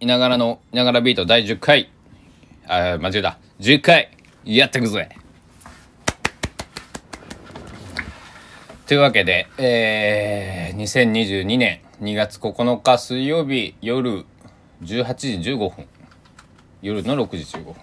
[0.00, 1.90] いながらのいながらビート第10回
[2.66, 3.38] あ間違えた。
[3.60, 4.10] 10回
[4.44, 5.10] やってくぜ。
[8.86, 14.24] というわけで、えー、2022年2月9日水曜日夜
[14.82, 15.86] 18時15分
[16.80, 17.74] 夜の6時15分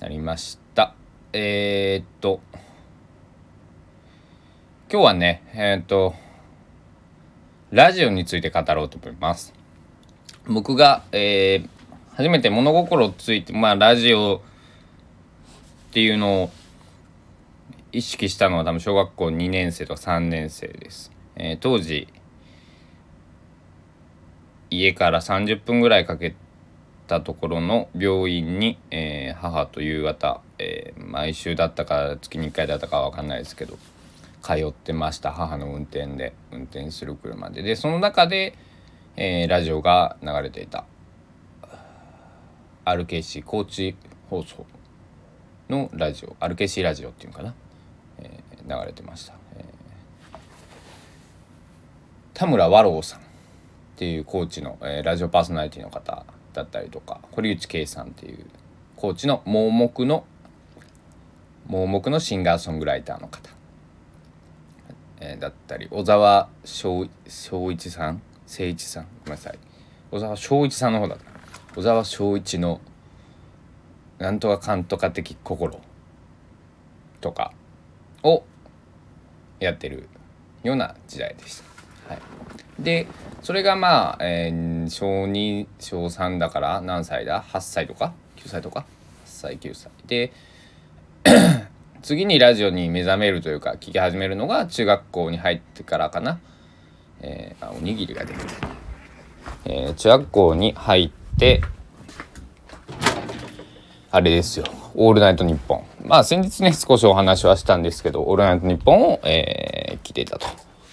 [0.00, 0.94] なりました。
[1.32, 2.40] えー、っと
[4.90, 6.14] 今日はねえー、っと
[7.70, 9.57] ラジオについて語ろうと思います。
[10.48, 11.68] 僕が、えー、
[12.16, 14.40] 初めて物心ついてまあラジオ
[15.90, 16.50] っていうのを
[17.92, 22.08] 意識したのは多分小学校2年生とか3年生です、えー、当時
[24.70, 26.34] 家から30分ぐらいかけ
[27.06, 33.78] たところの病院に、えー、母と夕方、えー、毎週だったか月に1回だったかは分かんないですけど
[34.42, 35.32] 通ってました。
[35.32, 37.62] 母の運転で運転する車で。
[37.62, 38.54] でその中で
[39.20, 40.84] えー、ラジオが流れていた。
[42.84, 43.96] RKC 高知
[44.30, 44.64] 放送
[45.68, 46.36] のラジオ。
[46.38, 47.52] RKC ラジオっていうかな、
[48.20, 50.38] えー、流れてました、えー、
[52.32, 53.22] 田村和郎さんっ
[53.96, 58.46] ていう高知の、えー、ラジオパーソナリティの方だったりとか堀内圭さんっていう
[58.94, 60.24] 高知の盲目の
[61.66, 63.50] 盲目のシンガーソングライターの方、
[65.18, 67.08] えー、だったり小沢昭
[67.72, 69.58] 一さん誠一さんごめんなさい。
[70.10, 71.24] 小沢昭一さんの方だった。
[71.74, 72.80] 小沢昭一の
[74.18, 75.78] なんとかかんとか的心
[77.20, 77.52] とか
[78.22, 78.42] を
[79.60, 80.08] やってる
[80.62, 81.62] ような時代でし
[82.06, 82.14] た。
[82.14, 82.22] はい、
[82.82, 83.06] で
[83.42, 88.84] それがまあ、えー、小2小3だから何歳だ？8歳とか？9歳とか？8
[89.26, 89.90] 歳9歳。
[90.06, 90.32] で
[92.00, 96.40] 次にラジオに目覚めるというか聞き始めるのが中学校に入ってからかな。
[97.20, 98.40] えー、おにぎりが出て、
[99.64, 101.62] えー、中学校に入って
[104.10, 110.46] あれですよ「オールナイトニッポン」まあ先日ね少しお話はしたんですけど「オールナイトニッポンを」えー、来ていたと。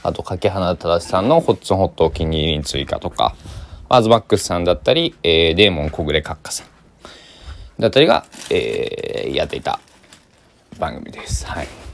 [0.03, 3.35] あと柿花正さんの「ホッツンホットお気に入り」に追加とか。
[3.87, 6.67] マズマックスさんだったり、えー、デーモン小暮閣下さん。
[7.79, 9.79] だったりが、えー、やっていた
[10.79, 11.45] 番組です。
[11.45, 11.84] はい。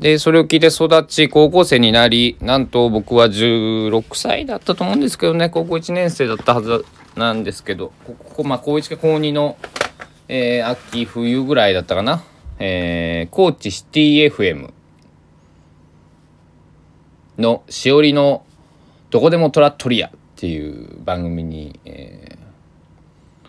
[0.00, 9.58] で、それを聞いて育ち、高校生になり、なんと僕は16歳だったと思うんですけどね、高校1年生だったはずなんですけど、ここ、まあ、高1か高2の、
[10.28, 12.24] えー、秋、冬ぐらいだったかな、
[12.58, 14.72] えー、高知シティ FM
[17.36, 18.46] のしおりの
[19.10, 23.48] どこでもトラットリアっていう番組に、えー、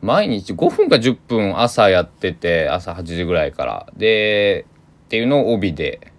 [0.00, 3.92] 毎日5分か10分朝やってて、朝8時ぐらいから。
[3.98, 4.64] で、
[5.10, 6.12] っていうのを帯で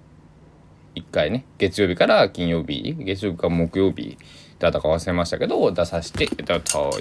[0.96, 4.18] 1回ね月曜日から金曜日月曜日か木曜日
[4.59, 6.28] だったか忘れましたけど出させてい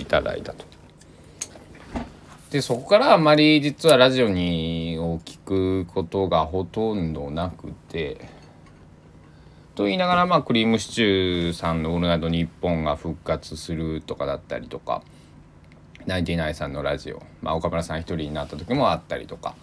[0.04, 0.64] ただいたと。
[2.52, 8.28] でそこからあまり実はラジオにを聞くことがほとんどなくて
[9.74, 15.02] と言いながらまあクリームシチューさんの「オールナイトニッポン」が復活するとかだったりとか
[16.06, 19.56] ナインティナインさんのラジオ、まあ、岡村さん一人になった時もあったりとか、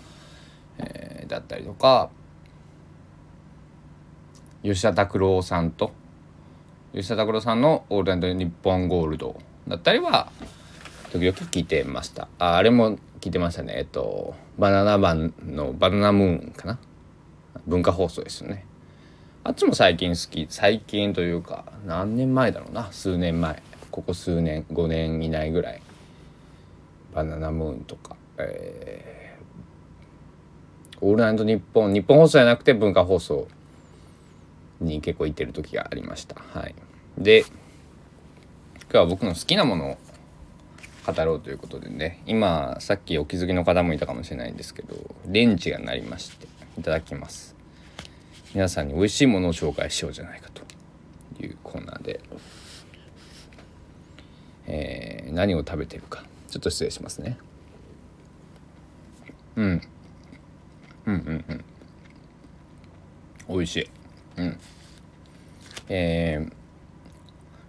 [0.77, 2.09] えー、だったりとか
[4.63, 5.91] 吉田拓郎さんと
[6.93, 10.31] 吉田拓郎さんの「オールナイトニッポンゴールド」だったりは
[11.11, 12.27] 時々聞いてました。
[12.39, 13.73] ああれも聞いてましたね。
[13.77, 16.79] えっとバナナマンの「バナナムーン」かな？
[17.65, 18.65] 文化放送ですよね。
[19.43, 22.91] あっちも最近好き最近というか何年前だろうな？
[22.91, 23.61] 数年前。
[23.91, 25.81] ここ数年5年以内ぐらい。
[27.13, 28.15] バナナムーンとか。
[28.37, 33.47] えー、オールナイトニッポン日本放送じゃなくて文化放送。
[34.79, 36.35] に結構行ってる時がありました。
[36.53, 36.75] はい、
[37.17, 37.45] で
[38.83, 39.97] 今日は僕の好きなものを
[41.05, 42.21] 語ろうということでね。
[42.25, 44.95] 今さっきお気づきの方もいたかもしれないんですけど
[45.25, 47.55] レンジが鳴りましていただきます。
[48.53, 50.67] 皆さんに美味しいものを紹介しようじゃないかと。
[51.43, 52.19] いうコーナーで、
[54.67, 56.23] えー、何を食べてるか。
[56.49, 57.37] ちょっと失礼しますね。
[59.55, 59.81] うん。
[61.05, 61.65] うんうんうん。
[63.49, 63.89] 美味しい。
[64.37, 64.59] うん。
[65.89, 66.51] えー、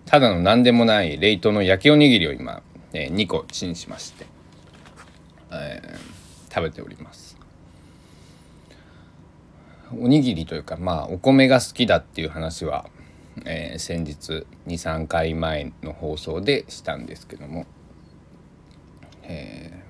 [0.07, 2.63] ただの何でもない冷凍の焼きおにぎりを今、
[2.93, 4.27] えー、2個チンしまして、
[5.51, 7.37] えー、食べております。
[9.93, 12.87] おにぎりというかまあお米が好きだっていう話は、
[13.47, 17.65] えー、先日23回前の放送でしたんですけども、
[19.23, 19.83] え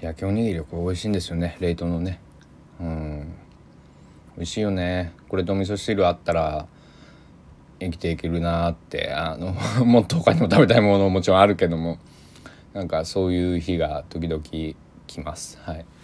[0.00, 2.20] ー、焼きおにぎりこれ美味しいんですよね冷凍のね。
[2.80, 3.34] うん。
[4.36, 5.12] 美味しいよね。
[5.28, 6.66] これと味噌汁あったら
[7.80, 9.54] 生きていけるなってあの
[9.84, 11.98] もっと他にも食べたいものもちろんあるけども
[12.74, 14.76] なんかそういう日が時々来
[15.24, 15.58] ます。
[15.62, 15.86] はい。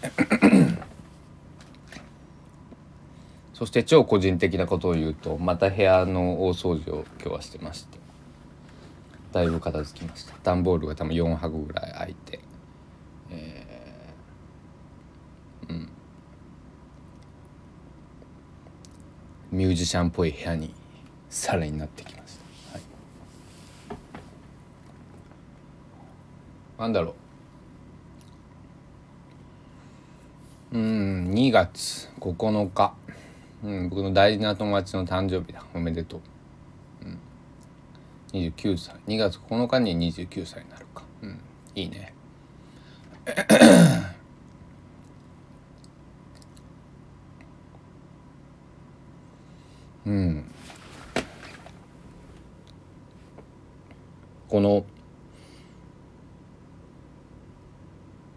[3.52, 7.98] そして超個人的なことを言うとまた部屋の大掃除を今日はしてまして
[9.30, 10.34] だいぶ片付きました。
[10.42, 12.40] 段ボールが多分4箱ぐらい空いて
[13.30, 15.88] えー、うん
[19.52, 20.72] ミュージシャンっぽい部屋に
[21.28, 22.38] さらになってきまし
[22.70, 22.82] た、はい、
[26.80, 27.14] なんだろう。
[30.78, 32.94] うん2月9日、
[33.62, 35.62] うん、僕の大事な友達の誕生日だ。
[35.74, 36.20] おめでとう、
[37.04, 37.18] うん、
[38.32, 38.94] 29歳。
[39.06, 41.04] 2月9日に29歳になるか。
[41.20, 41.38] うん。
[41.74, 42.14] いいね。
[50.06, 50.44] うん。
[54.48, 54.84] この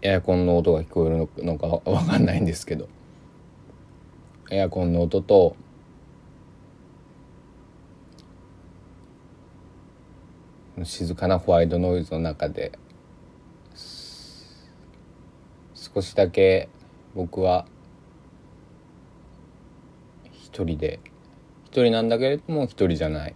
[0.02, 2.88] エアコンの音が聞こえるのかわかんないんですけど。
[4.50, 5.56] エアコンの音と
[10.84, 12.78] 静かなホワイトノイズの中で
[15.74, 16.68] 少しだけ
[17.14, 17.66] 僕は
[20.30, 21.00] 一人で
[21.76, 23.34] 一人なんだけれども一人じゃない。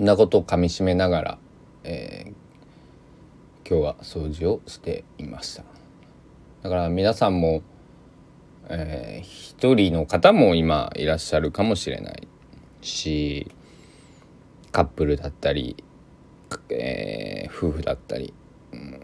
[0.00, 1.38] んなことをかみしめながら、
[1.84, 5.64] えー、今日は掃除をしていました。
[6.62, 7.60] だから皆さんも、
[8.70, 12.26] えー、一人の方も今いらっしゃるかもしれない
[12.80, 13.50] し
[14.70, 15.76] カップルだったり、
[16.70, 18.32] えー、夫婦だったり、
[18.72, 19.02] うん、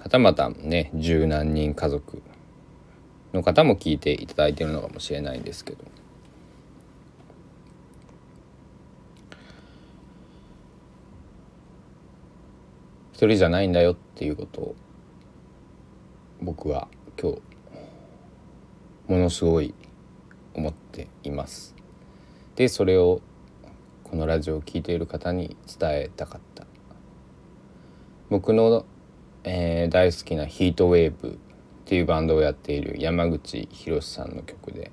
[0.00, 2.20] はたまたね十何人家族
[3.32, 5.84] の方も聞いていただいてるのかもしれないんですけど。
[13.24, 14.74] 一人じゃないんだよっていうことを
[16.42, 16.88] 僕は
[17.18, 17.40] 今日
[19.08, 19.72] ものすごい
[20.52, 21.74] 思っています。
[22.54, 23.22] でそれを
[24.02, 26.66] このラジオを聴いている方に伝えたかった
[28.28, 28.84] 僕の、
[29.44, 31.32] えー、大好きなヒートウェーブっ
[31.86, 34.90] ていうバンドをやっている山口博さんの曲で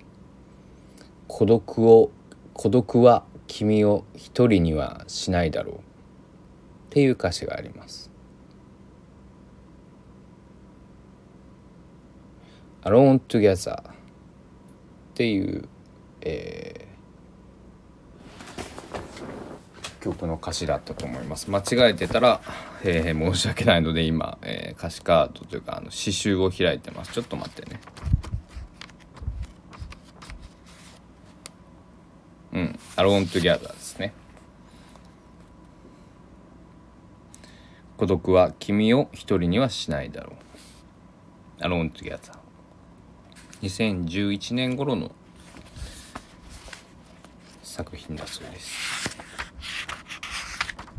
[1.28, 2.12] 「孤独を
[2.54, 5.80] 孤独は君を一人にはしないだろう」っ
[6.92, 8.11] ていう歌詞があります。
[12.84, 13.84] Alone Together っ
[15.14, 15.70] ていう、
[16.22, 21.52] えー、曲の歌詞だったと思います。
[21.52, 22.42] 間違えてたら、
[22.84, 27.14] えー、申し訳ないので今、えー、歌詞カードというかあの刺繍を開いてます。
[27.14, 27.80] ちょっと待ってね。
[32.54, 32.80] うん。
[32.96, 34.14] Alone Together ですね。
[37.98, 40.34] 孤独は君を一人にはしないだろ
[41.60, 41.64] う。
[41.64, 42.41] Alone Together
[43.62, 45.12] 2011年頃の
[47.64, 49.18] 作品だそうです。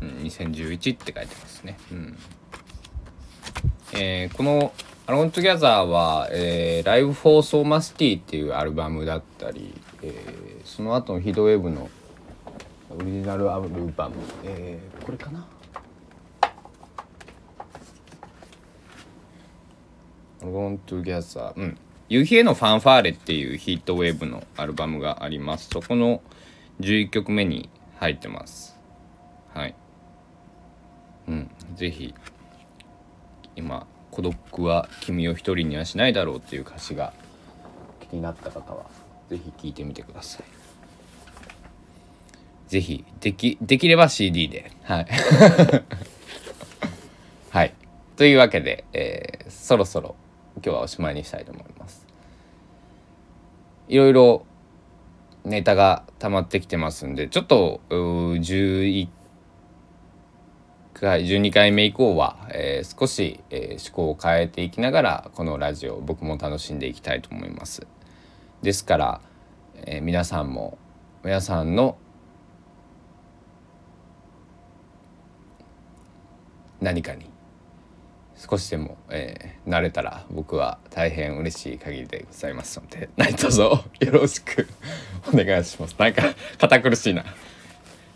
[0.01, 1.77] うん、2011って書いてますね。
[1.91, 2.17] うん。
[3.93, 4.73] えー、この
[5.05, 11.89] 「アローン・トゥギャザーは」えー、ライブ・フォー・ソーマシティっていうアルバムだったり、えー、その後のヒートウェブの
[12.89, 15.45] オリジナルアルバム、えー、これかな？
[20.41, 21.77] アローン・トゥギャザーうん
[22.09, 25.69] 夕日へのファンファーレっていうヒートウェーブのアルバムがあります。
[25.69, 26.21] そこの
[26.79, 27.69] 11曲目に
[27.99, 28.77] 入ってます。
[29.53, 29.75] はい。
[31.27, 32.13] うん、ぜひ
[33.55, 37.13] 今孤独は君を一人にはしないだろうっていう歌詞が
[38.09, 38.85] 気になった方は
[39.29, 40.43] ぜひ聴いてみてください。
[42.67, 45.07] ぜひできできれば CD ではい
[47.51, 47.73] はい
[48.17, 50.15] というわけで、えー、そろそろ
[50.57, 52.05] 今日はおしまいにしたいと思います。
[53.87, 54.45] いろいろ
[55.43, 59.09] ネタが溜まってきてますんでちょっと11
[60.93, 67.85] 回12回目以降は、えー、少し、えー、思考を変えていきながらこのラジオ僕も楽しんでいきたいと思います。
[68.61, 69.21] ですから、
[69.85, 70.77] えー、皆さんも
[71.23, 71.97] 皆さんの
[76.79, 77.32] 何かに
[78.49, 83.79] 少しでも、えー、慣れたら僕は大変嬉しい限りでございますので 何卒よ
[84.11, 84.67] ろしく
[85.33, 85.95] お願いします。
[85.97, 87.23] なんか堅苦しいな。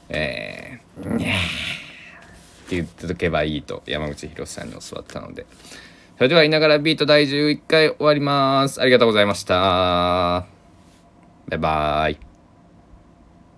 [0.09, 1.31] えー、にゃー。
[1.31, 5.45] って言っておけばいいと山口博さんに教わったので。
[6.17, 8.81] それでは言いながらビート第11回終わります。
[8.81, 9.53] ありがとうございました。
[11.47, 12.26] バイバーイ。